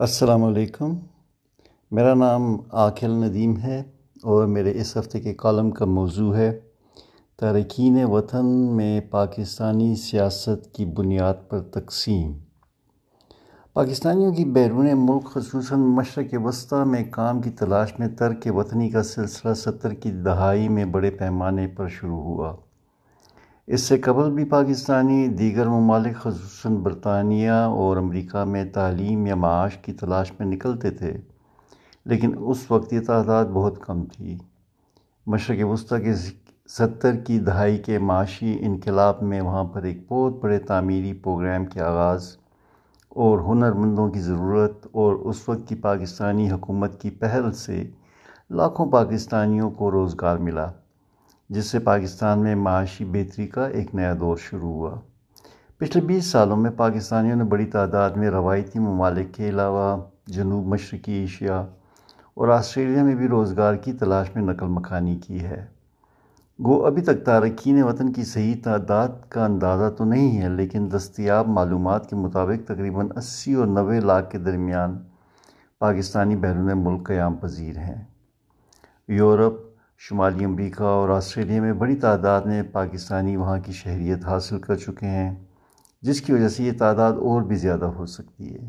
[0.00, 0.94] السلام علیکم۔
[1.90, 3.82] میرا نام عاقل ندیم ہے
[4.22, 6.60] اور میرے اس ہفتے کے کالم کا موضوع ہے،
[7.36, 8.46] تارکین وطن
[8.76, 12.32] میں پاکستانی سیاست کی بنیاد پر تقسیم۔
[13.72, 19.02] پاکستانیوں کی بیرون ملک، خصوصاً مشرق وسطی میں کام کی تلاش میں ترک وطنی کا
[19.02, 22.56] سلسلہ ستر کی دہائی میں بڑے پیمانے پر شروع ہوا۔
[23.68, 29.76] اس سے قبل بھی پاکستانی دیگر ممالک خصوصاً برطانیہ اور امریکہ میں تعلیم یا معاش
[29.76, 31.16] کی تلاش میں نکلتے تھے،
[32.04, 34.36] لیکن اس وقت یہ تعداد بہت کم تھی۔
[35.26, 36.14] مشرق وسطی کے
[36.68, 41.80] ستر کی دہائی کے معاشی انقلاب میں وہاں پر ایک بہت بڑے تعمیری پروگرام کے
[41.80, 42.36] آغاز
[43.08, 47.82] اور ہنر مندوں کی ضرورت اور اس وقت کی پاکستانی حکومت کی پہل سے
[48.50, 50.70] لاکھوں پاکستانیوں کو روزگار ملا۔
[51.48, 55.00] جس سے پاکستان میں معاشی بہتری کا ایک نیا دور شروع ہوا۔
[55.78, 59.96] پچھلے بیس سالوں میں پاکستانیوں نے بڑی تعداد میں روایتی ممالک کے علاوہ
[60.26, 61.60] جنوب مشرقی ایشیا
[62.34, 65.66] اور آسٹریلیا میں بھی روزگار کی تلاش میں نقل مکانی کی ہے۔
[66.64, 71.48] گو، ابھی تک تارکین وطن کی صحیح تعداد کا اندازہ تو نہیں ہے، لیکن دستیاب
[71.48, 74.98] معلومات کے مطابق تقریباً اسی اور نوے لاکھ کے درمیان
[75.78, 78.04] پاکستانی بیرون ملک قیام پذیر ہیں۔
[79.08, 79.65] یورپ
[80.00, 85.06] شمالی امریکہ اور آسٹریلیا میں بڑی تعداد میں پاکستانی وہاں کی شہریت حاصل کر چکے
[85.06, 85.34] ہیں،
[86.02, 88.68] جس کی وجہ سے یہ تعداد اور بھی زیادہ ہو سکتی ہے۔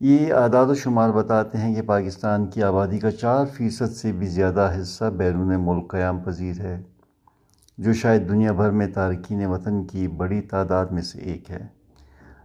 [0.00, 4.26] یہ اعداد و شمار بتاتے ہیں کہ پاکستان کی آبادی کا چار فیصد سے بھی
[4.28, 6.80] زیادہ حصہ بیرون ملک قیام پذیر ہے،
[7.78, 11.66] جو شاید دنیا بھر میں تارکین وطن کی بڑی تعداد میں سے ایک ہے۔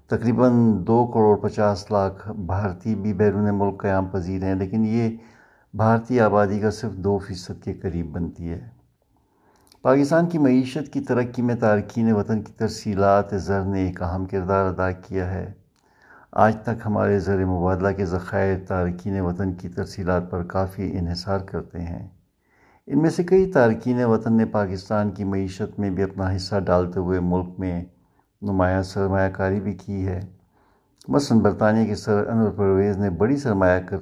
[0.10, 0.52] تقریباً
[0.88, 5.10] دو کروڑ پچاس لاکھ بھارتی بھی بیرون ملک قیام پذیر ہیں، لیکن یہ
[5.74, 8.70] بھارتی آبادی کا صرف دو فیصد کے قریب بنتی ہے۔
[9.82, 14.66] پاکستان کی معیشت کی ترقی میں تارکین وطن کی ترسیلات زر نے ایک اہم کردار
[14.66, 15.54] ادا کیا ہے۔
[16.32, 21.80] آج تک ہمارے زر مبادلہ کے ذخائر تارکین وطن کی ترسیلات پر کافی انحصار کرتے
[21.80, 22.08] ہیں۔
[22.88, 27.00] ان میں سے کئی تارکین وطن نے پاکستان کی معیشت میں بھی اپنا حصہ ڈالتے
[27.00, 27.86] ہوئے ملک میں
[28.42, 30.20] نمایاں سرمایہ کاری بھی کی ہے۔
[31.08, 33.98] مثلاً برطانیہ کے سر انور پرویز نے بڑی سرمایہ کر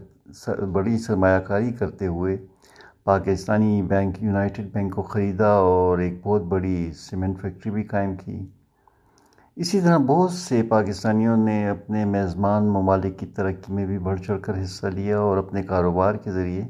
[0.71, 2.37] بڑی سرمایہ کاری کرتے ہوئے
[3.03, 8.45] پاکستانی بینک یونائٹڈ بینک کو خریدا اور ایک بہت بڑی سیمنٹ فیکٹری بھی قائم کی۔
[9.55, 14.41] اسی طرح بہت سے پاکستانیوں نے اپنے میزبان ممالک کی ترقی میں بھی بڑھ چڑھ
[14.41, 16.65] کر حصہ لیا اور اپنے کاروبار کے ذریعے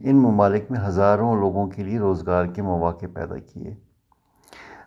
[0.00, 3.74] ان ممالک میں ہزاروں لوگوں کے لیے روزگار کے مواقع پیدا کیے۔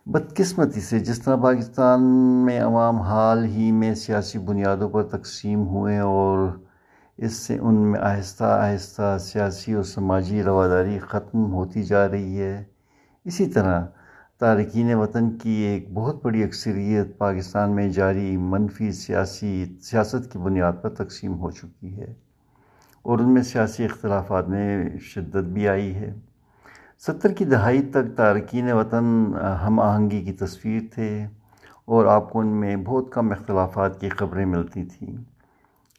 [0.05, 2.03] بدقسمتی سے جس طرح پاکستان
[2.45, 6.47] میں عوام حال ہی میں سیاسی بنیادوں پر تقسیم ہوئے اور
[7.17, 12.63] اس سے ان میں آہستہ آہستہ سیاسی اور سماجی رواداری ختم ہوتی جا رہی ہے۔
[13.25, 13.85] اسی طرح
[14.39, 20.73] تارکین وطن کی ایک بہت بڑی اکثریت پاکستان میں جاری منفی سیاسی، سیاست کی بنیاد
[20.81, 22.13] پر تقسیم ہو چکی ہے
[23.01, 26.13] اور ان میں سیاسی اختلافات میں شدت بھی آئی ہے۔
[26.99, 29.33] ستر کی دہائی تک تارکین وطن
[29.67, 31.27] ہم آہنگی کی تصویر تھے
[31.85, 35.36] اور آپ کو ان میں بہت کم اختلافات کی خبریں ملتی تھیں۔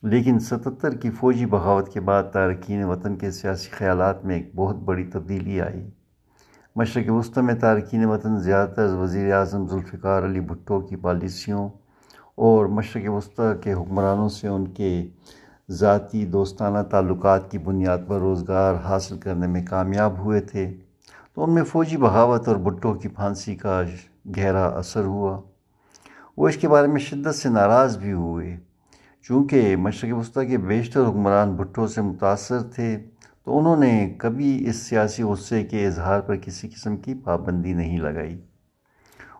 [0.02, 4.76] لیکن ستتر کی فوجی بغاوت کے بعد تارکین وطن کے سیاسی خیالات میں ایک بہت
[4.76, 5.90] بڑی تبدیلی آئی۔
[6.76, 11.68] مشرق وسطی میں تارکین وطن زیادہ تر وزیر اعظم ذوالفقار علی بھٹو کی پالیسیوں
[12.34, 15.06] اور مشرق وسطی کے حکمرانوں سے ان کے
[15.70, 20.74] ذاتی دوستانہ تعلقات کی بنیاد پر روزگار حاصل کرنے میں کامیاب ہوئے تھے۔
[21.34, 23.82] تو ان میں فوجی بغاوت اور بھٹو کی پھانسی کا
[24.36, 25.40] گہرا اثر ہوا۔
[26.36, 28.67] وہ اس کے بارے میں شدت سے ناراض بھی ہوئے۔
[29.28, 33.04] چونکہ مشرق وسطی کے بیشتر حکمران بھٹو سے متاثر تھے،
[33.44, 37.98] تو انہوں نے کبھی اس سیاسی غصے کے اظہار پر کسی قسم کی پابندی نہیں
[37.98, 38.40] لگائی۔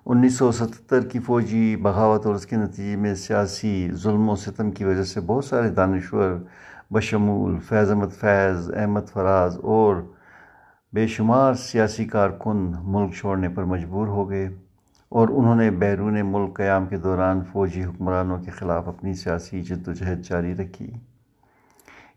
[0.06, 4.71] انیس سو ستتر کی فوجی بغاوت اور اس کے نتیجے میں سیاسی ظلم و ستم
[4.71, 6.31] کی وجہ سے بہت سارے دانشور،
[6.91, 9.97] بشمول، فیض احمد فیض، احمد فراز اور
[10.93, 14.48] بے شمار سیاسی کارکن ملک چھوڑنے پر مجبور ہو گئے۔
[15.08, 19.88] اور انہوں نے بیرون ملک قیام کے دوران فوجی حکمرانوں کے خلاف اپنی سیاسی جد
[19.88, 20.91] و جہد جاری رکھی۔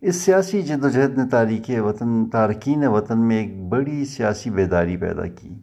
[0.01, 4.97] اس سیاسی جد و جہد نے تاریخ وطن، تارکین وطن میں ایک بڑی سیاسی بیداری
[4.97, 5.55] پیدا کی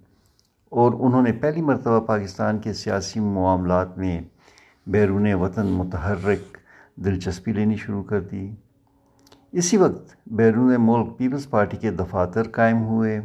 [0.70, 4.20] اور انہوں نے پہلی مرتبہ پاکستان کے سیاسی معاملات میں
[4.87, 6.56] بیرون وطن متحرک
[6.97, 8.50] دلچسپی لینی شروع کر دی۔
[9.53, 13.20] اسی وقت بیرون ملک پیپلز پارٹی کے دفاتر قائم ہوئے۔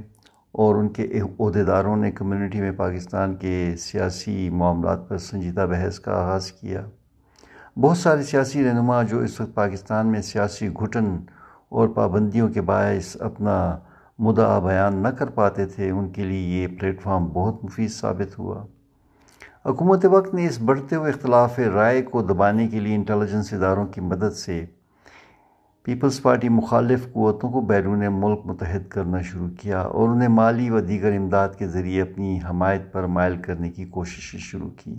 [0.53, 6.11] اور ان کے عہدیداروں نے کمیونٹی میں پاکستان کے سیاسی معاملات پر سنجیدہ بحث کا
[6.11, 6.85] آغاز کیا۔
[7.81, 11.17] بہت سارے سیاسی رہنما جو اس وقت پاکستان میں سیاسی گھٹن
[11.69, 13.77] اور پابندیوں کے باعث اپنا
[14.19, 18.39] مدعا بیان نہ کر پاتے تھے، ان کے لیے یہ پلیٹ فارم بہت مفید ثابت
[18.39, 18.65] ہوا۔
[19.65, 24.01] حکومت وقت نے اس بڑھتے ہوئے اختلاف رائے کو دبانے کے لیے انٹیلیجنس اداروں کی
[24.01, 24.65] مدد سے
[25.83, 30.79] پیپلز پارٹی مخالف قوتوں کو بیرون ملک متحد کرنا شروع کیا اور انہیں مالی و
[30.79, 34.95] دیگر امداد کے ذریعے اپنی حمایت پر مائل کرنے کی کوششیں شروع کی۔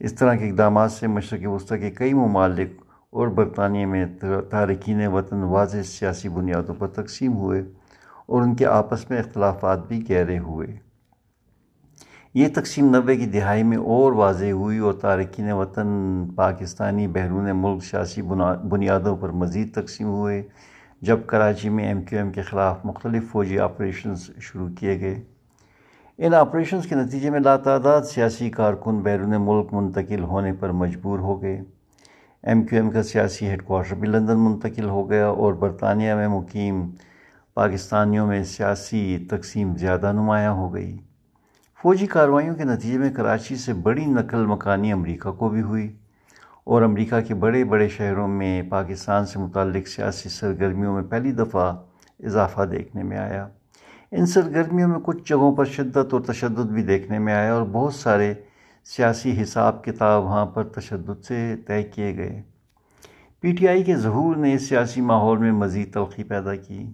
[0.00, 4.06] اس طرح کے اقدامات سے مشرق وسطی کے کئی ممالک اور برطانیہ میں
[4.50, 7.62] تارکین وطن واضح سیاسی بنیادوں پر تقسیم ہوئے
[8.26, 10.87] اور ان کے آپس میں اختلافات بھی گہرے ہوئے۔
[12.34, 15.88] یہ تقسیم نوے کی دہائی میں اور واضح ہوئی اور تارکین وطن
[16.36, 20.42] پاکستانی بیرون ملک سیاسی بنیادوں پر مزید تقسیم ہوئے،
[21.02, 25.20] جب کراچی میں ایم کیو ایم کے خلاف مختلف فوجی آپریشنز شروع کیے گئے۔
[26.18, 31.42] ان آپریشنز کے نتیجے میں لاتعداد سیاسی کارکن بیرون ملک منتقل ہونے پر مجبور ہو
[31.42, 31.62] گئے۔
[32.42, 36.28] ایم کیو ایم کا سیاسی ہیڈ کوارٹر بھی لندن منتقل ہو گیا اور برطانیہ میں
[36.28, 36.86] مقیم
[37.54, 40.96] پاکستانیوں میں سیاسی تقسیم زیادہ نمایاں ہو گئی۔
[41.82, 45.96] فوجی کارروائیوں کے نتیجے میں کراچی سے بڑی نقل مکانی امریکہ کو بھی ہوئی
[46.64, 51.76] اور امریکہ کے بڑے بڑے شہروں میں پاکستان سے متعلق سیاسی سرگرمیوں میں پہلی دفعہ
[52.24, 53.48] اضافہ دیکھنے میں آیا۔
[54.12, 57.94] ان سرگرمیوں میں کچھ جگہوں پر شدت اور تشدد بھی دیکھنے میں آیا اور بہت
[57.94, 58.34] سارے
[58.84, 62.42] سیاسی حساب کتاب وہاں پر تشدد سے طے کیے گئے۔
[63.40, 66.92] پی ٹی آئی کے ظہور نے اس سیاسی ماحول میں مزید تلخی پیدا کی۔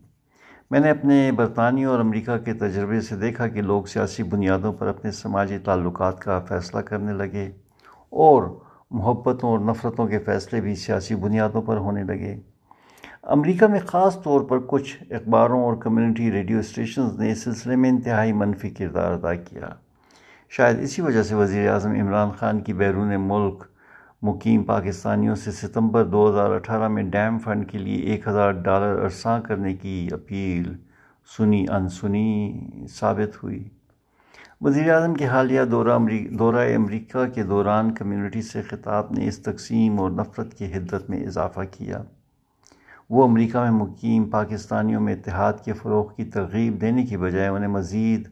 [0.71, 4.87] میں نے اپنے برطانیہ اور امریکہ کے تجربے سے دیکھا کہ لوگ سیاسی بنیادوں پر
[4.87, 7.51] اپنے سماجی تعلقات کا فیصلہ کرنے لگے
[8.11, 8.43] اور
[8.91, 12.41] محبتوں اور نفرتوں کے فیصلے بھی سیاسی بنیادوں پر ہونے لگے۔
[13.23, 17.91] امریکہ میں خاص طور پر کچھ اخباروں اور کمیونٹی ریڈیو اسٹیشنز نے اس سلسلے میں
[17.91, 19.69] انتہائی منفی کردار ادا کیا۔
[20.51, 23.65] شاید اسی وجہ سے وزیر اعظم عمران خان کی بیرون ملک
[24.26, 29.03] مقیم پاکستانیوں سے ستمبر دو ہزار اٹھارہ میں ڈیم فنڈ کے لیے ایک ہزار ڈالر
[29.03, 30.73] ارساں کرنے کی اپیل
[31.37, 32.61] سنی انسنی
[32.91, 33.69] ثابت ہوئی۔
[34.61, 35.99] وزیر اعظم کے حالیہ دورہ
[36.38, 41.27] دورہ امریکہ کے دوران کمیونٹی سے خطاب نے اس تقسیم اور نفرت کی حدت میں
[41.27, 42.03] اضافہ کیا۔
[43.11, 47.69] وہ امریکہ میں مقیم پاکستانیوں میں اتحاد کے فروغ کی ترغیب دینے کی بجائے انہیں
[47.69, 48.29] مزید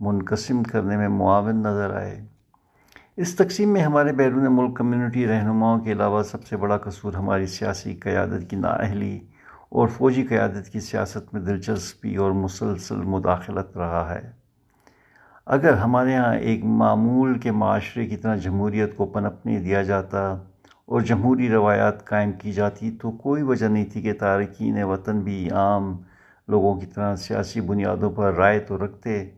[0.00, 2.37] منقسم کرنے میں معاون نظر آئے۔
[3.18, 7.46] اس تقسیم میں ہمارے بیرون ملک کمیونٹی رہنماؤں کے علاوہ سب سے بڑا قصور ہماری
[7.46, 9.20] سیاسی قیادت کی نااہلی
[9.68, 14.30] اور فوجی قیادت کی سیاست میں دلچسپی اور مسلسل مداخلت رہا ہے۔
[15.46, 20.32] اگر ہمارے ہاں ایک معمول کے معاشرے کی طرح جمہوریت کو پنپنے دیا جاتا
[20.86, 25.50] اور جمہوری روایات قائم کی جاتی تو کوئی وجہ نہیں تھی کہ تارکین وطن بھی
[25.50, 25.96] عام
[26.48, 29.30] لوگوں کی طرح سیاسی بنیادوں پر رائے تو رکھتے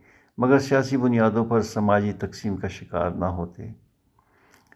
[0.43, 3.69] مگر سیاسی بنیادوں پر سماجی تقسیم کا شکار نہ ہوتے۔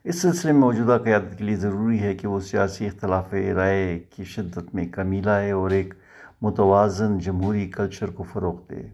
[0.04, 4.24] اس سلسلے میں موجودہ قیادت کے لیے ضروری ہے کہ وہ سیاسی اختلاف رائے کی
[4.24, 5.94] شدت میں کمی لائے اور ایک
[6.42, 8.86] متوازن جمہوری کلچر کو فروغ دے،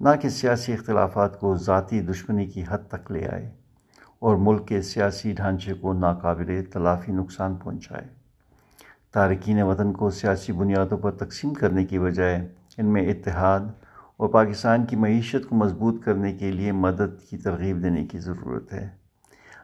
[0.00, 3.50] نہ کہ سیاسی اختلافات کو ذاتی دشمنی کی حد تک لے آئے
[4.18, 8.06] اور ملک کے سیاسی ڈھانچے کو ناقابل تلافی نقصان پہنچائے۔
[9.12, 12.48] تارکین وطن کو سیاسی بنیادوں پر تقسیم کرنے کی بجائے
[12.78, 13.60] ان میں اتحاد
[14.18, 18.72] اور پاکستان کی معیشت کو مضبوط کرنے کے لیے مدد کی ترغیب دینے کی ضرورت
[18.72, 18.88] ہے۔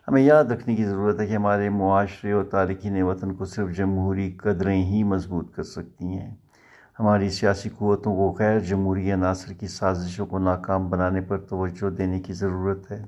[0.09, 4.33] ہمیں یاد رکھنے کی ضرورت ہے کہ ہمارے معاشرے اور تارکین وطن کو صرف جمہوری
[4.33, 6.35] قدریں ہی مضبوط کر سکتی ہیں۔
[7.01, 12.21] ہماری سیاسی قوتوں کو غیر جمہوری عناصر کی سازشوں کو ناکام بنانے پر توجہ دینے
[12.21, 13.05] کی ضرورت ہے،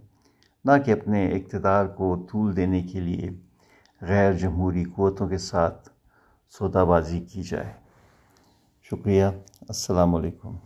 [0.64, 3.30] نہ کہ اپنے اقتدار کو طول دینے کے لیے
[4.00, 5.88] غیر جمہوری قوتوں کے ساتھ
[6.58, 7.72] سودا بازی کی جائے۔
[8.82, 9.24] شکریہ۔
[9.68, 10.56] السلام علیکم۔